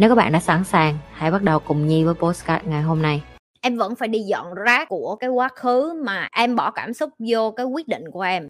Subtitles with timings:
[0.00, 3.02] Nếu các bạn đã sẵn sàng, hãy bắt đầu cùng Nhi với postcard ngày hôm
[3.02, 3.22] nay.
[3.60, 7.10] em vẫn phải đi dọn rác của cái quá khứ mà em bỏ cảm xúc
[7.18, 8.48] vô cái quyết định của em.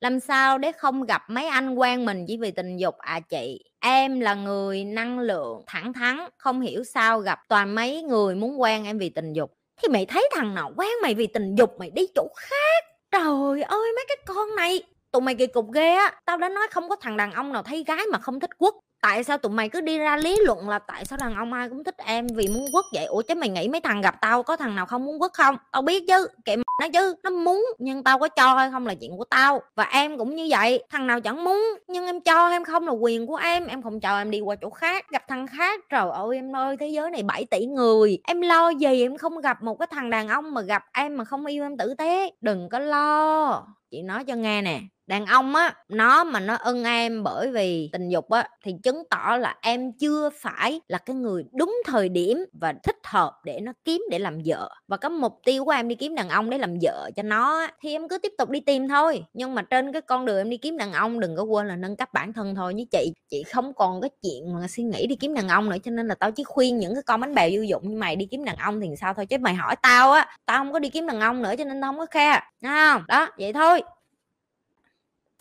[0.00, 2.94] Làm sao để không gặp mấy anh quen mình chỉ vì tình dục?
[2.98, 8.02] À chị em là người năng lượng thẳng thắn không hiểu sao gặp toàn mấy
[8.02, 9.52] người muốn quen em vì tình dục.
[9.82, 12.84] Thì mày thấy thằng nào quen mày vì tình dục mày đi chỗ khác?
[13.10, 14.82] Trời ơi mấy cái con này!
[15.12, 16.12] Tụi mày kỳ cục ghê á.
[16.24, 18.74] Tao đã nói không có thằng đàn ông nào thấy gái mà không thích quất
[19.02, 21.68] tại sao tụi mày cứ đi ra lý luận là tại sao đàn ông ai
[21.68, 23.04] cũng thích em vì muốn quất vậy?
[23.04, 25.56] Ủa chứ mày nghĩ mấy thằng gặp tao có thằng nào không muốn quất không?
[25.72, 28.86] Tao biết chứ, kệ m- nó chứ, nó muốn, nhưng tao có cho hay không
[28.86, 29.62] là chuyện của tao.
[29.74, 32.92] Và em cũng như vậy, thằng nào chẳng muốn, nhưng em cho em không là
[32.92, 33.66] quyền của em.
[33.66, 35.80] Em không cho em đi qua chỗ khác, gặp thằng khác.
[35.90, 38.18] Trời ơi, em ơi, thế giới này 7 tỷ người.
[38.24, 39.02] Em lo gì?
[39.02, 41.76] Em không gặp một cái thằng đàn ông mà gặp em mà không yêu em
[41.76, 42.30] tử tế.
[42.40, 43.66] Đừng có lo.
[43.90, 47.88] Chị nói cho nghe nè đàn ông á nó mà nó ưng em bởi vì
[47.92, 52.08] tình dục á thì chứng tỏ là em chưa phải là cái người đúng thời
[52.08, 54.70] điểm và thích hợp để nó kiếm để làm vợ.
[54.88, 57.58] Và cái mục tiêu của em đi kiếm đàn ông để làm vợ cho nó
[57.58, 59.24] á, thì em cứ tiếp tục đi tìm thôi.
[59.32, 61.76] Nhưng mà trên cái con đường em đi kiếm đàn ông đừng có quên là
[61.76, 63.12] nâng cấp bản thân thôi như chị.
[63.30, 66.06] Chị không còn cái chuyện mà suy nghĩ đi kiếm đàn ông nữa cho nên
[66.08, 68.44] là tao chỉ khuyên những cái con bánh bèo vô dụng như mày đi kiếm
[68.44, 71.06] đàn ông thì sao thôi chứ mày hỏi tao á tao không có đi kiếm
[71.06, 73.02] đàn ông nữa cho nên tao không có khe không?
[73.08, 73.82] Đó vậy thôi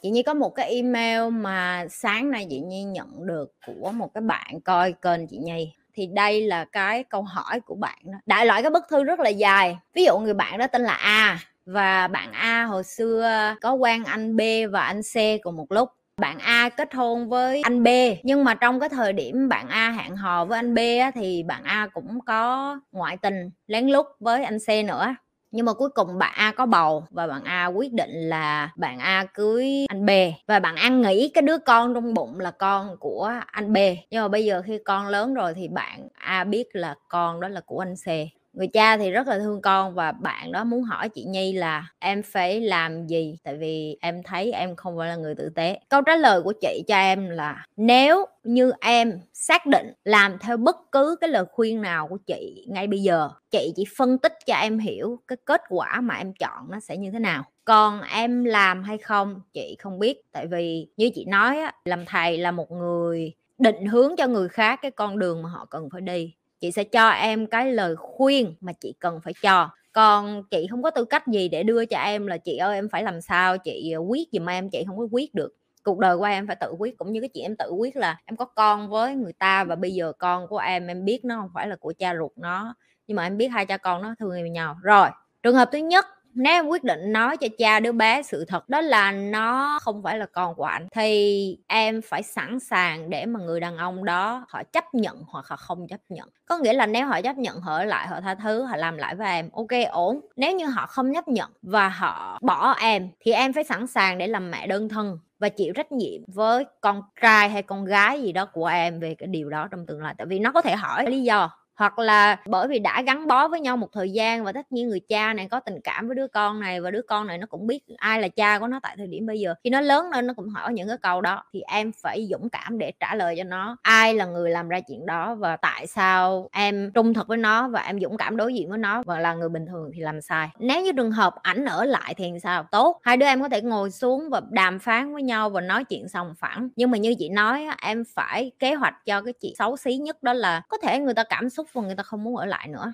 [0.01, 4.13] chị nhi có một cái email mà sáng nay chị nhi nhận được của một
[4.13, 5.73] cái bạn coi kênh chị nhi.
[5.93, 8.17] Thì đây là cái câu hỏi của bạn đó.
[8.25, 9.77] Đại loại cái bức thư rất là dài.
[9.93, 14.03] Ví dụ người bạn đó tên là a và bạn a hồi xưa có quen
[14.03, 14.41] anh b
[14.71, 15.89] và anh c cùng một lúc.
[16.21, 17.87] Bạn A kết hôn với anh B
[18.23, 21.43] nhưng mà trong cái thời điểm bạn A hẹn hò với anh B á, thì
[21.43, 25.15] bạn A cũng có ngoại tình lén lút với anh C nữa
[25.51, 28.99] nhưng mà cuối cùng bạn A có bầu và bạn A quyết định là bạn
[28.99, 30.09] A cưới anh B.
[30.47, 33.77] Và bạn A nghĩ cái đứa con trong bụng là con của anh B.
[34.09, 37.47] Nhưng mà bây giờ khi con lớn rồi thì bạn A biết là con đó
[37.47, 40.83] là của anh C người cha thì rất là thương con và bạn đó muốn
[40.83, 43.37] hỏi chị Nhi là em phải làm gì?
[43.43, 45.79] Tại vì em thấy em không phải là người tử tế.
[45.89, 50.57] Câu trả lời của chị cho em là nếu như em xác định làm theo
[50.57, 54.33] bất cứ cái lời khuyên nào của chị ngay bây giờ chị chỉ phân tích
[54.45, 57.43] cho em hiểu cái kết quả mà em chọn nó sẽ như thế nào.
[57.65, 60.21] Còn em làm hay không chị không biết.
[60.31, 64.49] Tại vì như chị nói á, làm thầy là một người định hướng cho người
[64.49, 67.95] khác cái con đường mà họ cần phải đi chị sẽ cho em cái lời
[67.95, 69.69] khuyên mà chị cần phải cho.
[69.91, 72.89] Còn chị không có tư cách gì để đưa cho em là chị ơi, em
[72.89, 73.57] phải làm sao?
[73.57, 74.69] Chị quyết quyết giùm em.
[74.69, 75.53] Chị không có quyết được.
[75.83, 78.17] Cuộc đời của em phải tự quyết, cũng như cái chuyện em tự quyết là
[78.25, 81.35] em có con với người ta và bây giờ con của em em biết nó
[81.41, 82.75] không phải là của cha ruột nó,
[83.07, 84.75] nhưng mà em biết hai cha con nó thương nhau.
[84.83, 85.09] Rồi,
[85.43, 86.05] trường hợp thứ nhất
[86.37, 90.03] nếu em quyết định nói cho cha đứa bé sự thật đó là nó không
[90.03, 94.05] phải là con của anh thì em phải sẵn sàng để mà người đàn ông
[94.05, 96.29] đó họ chấp nhận hoặc họ không chấp nhận.
[96.45, 99.15] Có nghĩa là nếu họ chấp nhận, họ lại, họ tha thứ, họ làm lại
[99.15, 100.21] với em, ok, ổn.
[100.35, 104.17] Nếu như họ không chấp nhận và họ bỏ em, thì em phải sẵn sàng
[104.17, 108.21] để làm mẹ đơn thân và chịu trách nhiệm với con trai hay con gái
[108.21, 110.15] gì đó của em về cái điều đó trong tương lai.
[110.17, 113.47] Tại vì nó có thể hỏi lý do hoặc là bởi vì đã gắn bó
[113.47, 116.15] với nhau một thời gian và tất nhiên người cha này có tình cảm với
[116.15, 118.79] đứa con này và đứa con này nó cũng biết ai là cha của nó
[118.83, 119.53] tại thời điểm bây giờ.
[119.63, 122.49] Khi nó lớn lên, nó cũng hỏi những cái câu đó, thì em phải dũng
[122.49, 125.87] cảm để trả lời cho nó ai là người làm ra chuyện đó và tại
[125.87, 129.19] sao em trung thực với nó và em dũng cảm đối diện với nó và
[129.19, 130.49] là người bình thường thì làm sai.
[130.59, 132.63] Nếu như trường hợp ảnh ở lại thì sao?
[132.71, 135.83] Tốt, hai đứa em có thể ngồi xuống và đàm phán với nhau và nói
[135.83, 136.69] chuyện xong phẳng.
[136.75, 140.23] Nhưng mà như chị nói em phải kế hoạch cho cái chuyện xấu xí nhất
[140.23, 142.67] đó là có thể người ta cảm xúc và người ta không muốn ở lại
[142.67, 142.93] nữa.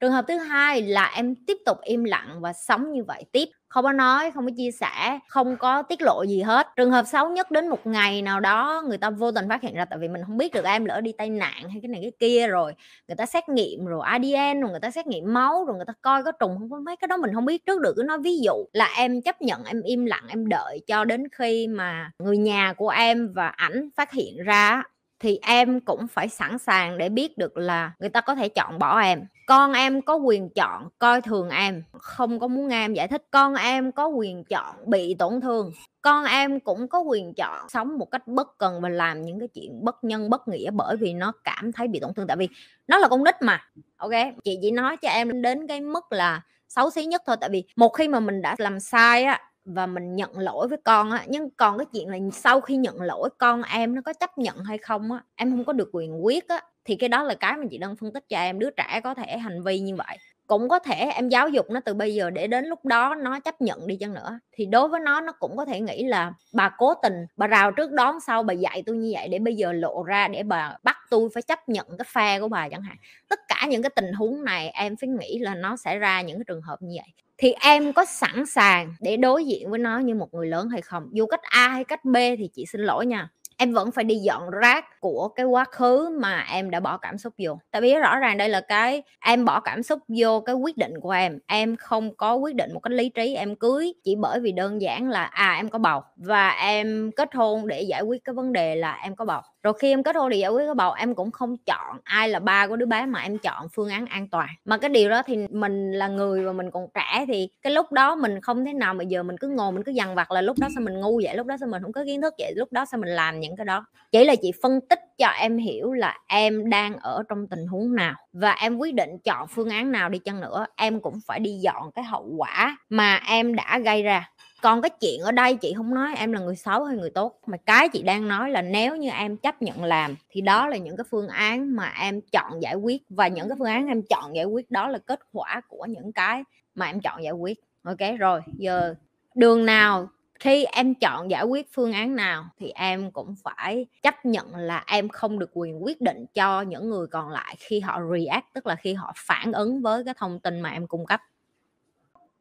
[0.00, 3.48] Trường hợp thứ hai là em tiếp tục im lặng và sống như vậy tiếp.
[3.68, 6.66] Không có nói, không có chia sẻ, không có tiết lộ gì hết.
[6.76, 9.74] Trường hợp xấu nhất đến một ngày nào đó, người ta vô tình phát hiện
[9.74, 12.00] ra tại vì mình không biết được em lỡ đi tai nạn hay cái này
[12.02, 12.74] cái kia rồi.
[13.08, 15.92] Người ta xét nghiệm rồi adn rồi người ta xét nghiệm máu rồi người ta
[16.02, 17.66] coi có trùng không có mấy cái đó mình không biết.
[17.66, 20.80] Trước được cứ nói ví dụ là em chấp nhận em im lặng, em đợi
[20.86, 24.82] cho đến khi mà người nhà của em và ảnh phát hiện ra
[25.20, 28.78] thì em cũng phải sẵn sàng để biết được là người ta có thể chọn
[28.78, 29.26] bỏ em.
[29.46, 33.22] Con em có quyền chọn coi thường em, không có muốn nghe em giải thích.
[33.30, 35.72] Con em có quyền chọn bị tổn thương,
[36.02, 39.48] con em cũng có quyền chọn sống một cách bất cần và làm những cái
[39.48, 42.26] chuyện bất nhân, bất nghĩa bởi vì nó cảm thấy bị tổn thương.
[42.26, 42.48] Tại vì
[42.88, 43.60] nó là con nít mà,
[43.96, 44.12] ok?
[44.44, 47.36] Chị chỉ nói cho em đến cái mức là xấu xí nhất thôi.
[47.40, 50.78] Tại vì một khi mà mình đã làm sai á và mình nhận lỗi với
[50.84, 54.12] con á, nhưng còn cái chuyện là sau khi nhận lỗi con em nó có
[54.12, 57.22] chấp nhận hay không á, em không có được quyền quyết á, thì cái đó
[57.22, 59.80] là cái mà chị đang phân tích cho em, đứa trẻ có thể hành vi
[59.80, 60.16] như vậy.
[60.46, 63.40] Cũng có thể em giáo dục nó từ bây giờ để đến lúc đó nó
[63.40, 64.38] chấp nhận đi chăng nữa.
[64.52, 67.72] Thì đối với nó nó cũng có thể nghĩ là bà cố tình, bà rào
[67.72, 70.76] trước đón sau, bà dạy tôi như vậy để bây giờ lộ ra để bà
[70.82, 72.96] bắt tôi phải chấp nhận cái phe của bà chẳng hạn.
[73.28, 76.38] Tất cả những cái tình huống này em phải nghĩ là nó sẽ ra những
[76.38, 79.98] cái trường hợp như vậy thì em có sẵn sàng để đối diện với nó
[79.98, 81.08] như một người lớn hay không?
[81.12, 83.28] Dù cách a hay cách b thì chị xin lỗi nha.
[83.56, 87.18] Em vẫn phải đi dọn rác của cái quá khứ mà em đã bỏ cảm
[87.18, 87.58] xúc vô.
[87.70, 91.00] Tại vì rõ ràng đây là cái, em bỏ cảm xúc vô cái quyết định
[91.00, 91.38] của em.
[91.46, 94.80] Em không có quyết định một cách lý trí, em cưới chỉ bởi vì đơn
[94.80, 98.52] giản là à em có bầu và em kết hôn để giải quyết cái vấn
[98.52, 99.40] đề là em có bầu.
[99.62, 102.28] Rồi khi em kết hôn thì giải quyết cái bầu, em cũng không chọn ai
[102.28, 104.48] là ba của đứa bé mà em chọn phương án an toàn.
[104.64, 107.92] Mà cái điều đó thì mình là người và mình còn trẻ thì cái lúc
[107.92, 110.40] đó mình không thế nào mà giờ mình cứ ngồi, mình cứ dằn vặt là
[110.40, 112.52] lúc đó sao mình ngu vậy, lúc đó sao mình không có kiến thức vậy,
[112.56, 113.84] lúc đó sao mình làm những cái đó.
[114.12, 117.94] Chỉ là chị phân tích cho em hiểu là em đang ở trong tình huống
[117.94, 121.40] nào và em quyết định chọn phương án nào đi chăng nữa, em cũng phải
[121.40, 124.30] đi dọn cái hậu quả mà em đã gây ra.
[124.62, 127.40] Còn cái chuyện ở đây chị không nói, em là người xấu hay người tốt,
[127.46, 130.76] mà cái chị đang nói là nếu như em chấp nhận làm thì đó là
[130.76, 134.02] những cái phương án mà em chọn giải quyết và những cái phương án em
[134.02, 136.42] chọn giải quyết đó là kết quả của những cái
[136.74, 137.58] mà em chọn giải quyết.
[137.82, 138.94] Ok, rồi, giờ
[139.34, 140.08] đường nào
[140.40, 144.84] khi em chọn giải quyết phương án nào thì em cũng phải chấp nhận là
[144.86, 148.66] em không được quyền quyết định cho những người còn lại khi họ react, tức
[148.66, 151.20] là khi họ phản ứng với cái thông tin mà em cung cấp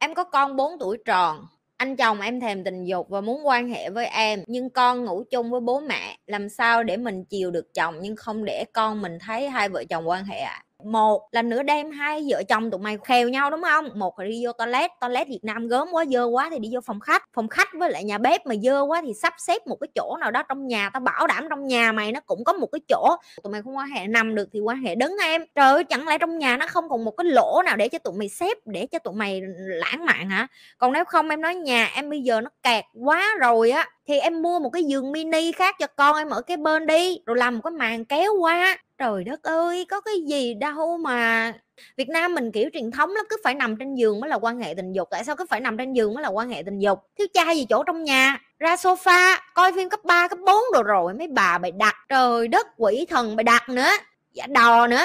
[0.04, 1.48] em có con 4 tuổi tròn,
[1.78, 5.24] anh chồng em thèm tình dục và muốn quan hệ với em, nhưng con ngủ
[5.32, 9.02] chung với bố mẹ, làm sao để mình chiều được chồng nhưng không để con
[9.02, 10.66] mình thấy hai vợ chồng quan hệ ạ à?
[10.86, 13.90] Một là nửa đêm hai vợ chồng tụi mày khèo nhau, đúng không?
[13.96, 16.80] Một là đi vô toilet toilet việt nam gớm quá, dơ quá thì đi vô
[16.86, 17.24] phòng khách.
[17.34, 20.18] Phòng khách với lại nhà bếp mà dơ quá thì sắp xếp một cái chỗ
[20.20, 22.80] nào đó trong nhà, tao bảo đảm trong nhà mày nó cũng có một cái
[22.88, 23.16] chỗ.
[23.44, 25.46] Tụi mày không quan hệ nằm được thì quan hệ đứng em.
[25.56, 28.00] Trời ơi, chẳng lẽ trong nhà nó không còn một cái lỗ nào để cho
[28.00, 30.48] tụi mày xếp, để cho tụi mày lãng mạn hả?
[30.78, 34.20] Còn nếu không, em nói nhà em bây giờ nó kẹt quá rồi á, thì
[34.20, 37.38] em mua một cái giường mini khác cho con em ở cái bên đi, rồi
[37.38, 41.54] làm một cái màn kéo qua trời đất ơi có cái gì đâu mà
[41.98, 44.60] Việt Nam mình kiểu truyền thống lắm cứ phải nằm trên giường mới là quan
[44.60, 45.08] hệ tình dục.
[45.12, 47.00] Tại sao cứ phải nằm trên giường mới là quan hệ tình dục?
[47.18, 48.40] Thiếu cha gì chỗ trong nhà?
[48.60, 51.96] Ra sofa coi phim cấp 3, cấp 4 rồi rồi mấy bà bày đặt.
[52.10, 53.90] Trời đất quỷ thần bày đặt nữa.
[54.34, 55.04] Giả đò nữa.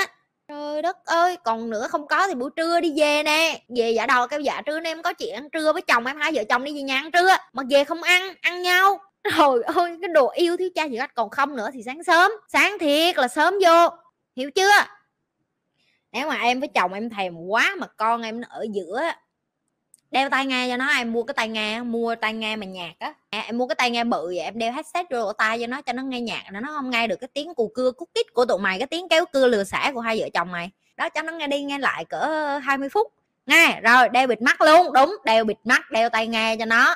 [0.49, 3.63] Trời đất ơi còn nữa không có thì buổi trưa đi về nè.
[3.77, 6.17] Về giả đò kêu dạ trưa nay em có chuyện ăn trưa với chồng em
[6.17, 7.37] hai vợ chồng đi về nhà ăn trưa.
[7.53, 9.01] Mà về không ăn ăn nhau
[9.37, 12.33] rồi ơi cái đồ yêu thiếu cha gì hết còn không nữa thì sáng sớm,
[12.53, 13.89] sáng thiệt là sớm vô.
[14.37, 14.71] Hiểu chưa?
[16.13, 19.01] Nếu mà em với chồng em thèm quá mà con em nó ở giữa
[20.11, 22.93] đeo tai nghe cho nó, em mua cái tai nghe mua tai nghe mà nhạc
[22.99, 23.15] á.
[23.31, 25.83] À, em mua cái tai nghe bự vậy, em đeo headset vô tai cho nó
[25.83, 28.27] cho nó nghe nhạc, nó nó không nghe được cái tiếng cù cưa cút kít
[28.35, 30.71] của tụi mày, cái tiếng kéo cưa lừa xả của hai vợ chồng mày.
[30.97, 32.27] Đó, cho nó nghe đi, nghe lại cỡ
[32.63, 33.13] 20 phút.
[33.47, 34.93] Nghe, rồi, đeo bịt mắt luôn.
[34.93, 36.95] Đúng, đeo bịt mắt, đeo tai nghe cho nó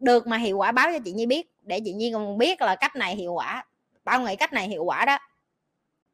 [0.00, 2.76] được mà hiệu quả báo cho chị nhi biết, để chị nhi còn biết là
[2.76, 3.64] cách này hiệu quả
[4.04, 5.18] bao nghĩ cách này hiệu quả đó.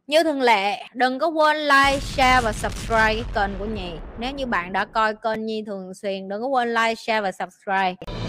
[0.07, 3.91] Như thường lệ, đừng có quên like, share và subscribe cái kênh của nhi.
[4.19, 7.33] Nếu như bạn đã coi kênh nhi thường xuyên, đừng có quên like, share và
[7.33, 8.26] subscribe.